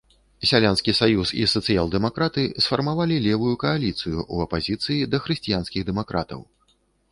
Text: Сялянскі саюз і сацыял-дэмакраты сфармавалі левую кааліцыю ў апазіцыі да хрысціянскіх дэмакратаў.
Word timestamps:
Сялянскі 0.51 0.93
саюз 0.99 1.33
і 1.41 1.45
сацыял-дэмакраты 1.51 2.45
сфармавалі 2.65 3.19
левую 3.27 3.53
кааліцыю 3.65 4.17
ў 4.33 4.49
апазіцыі 4.49 5.09
да 5.15 5.23
хрысціянскіх 5.29 5.81
дэмакратаў. 5.93 6.39